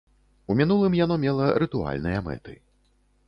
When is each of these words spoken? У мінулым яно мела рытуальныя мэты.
У 0.51 0.55
мінулым 0.59 0.95
яно 0.99 1.15
мела 1.27 1.51
рытуальныя 1.63 2.25
мэты. 2.31 2.57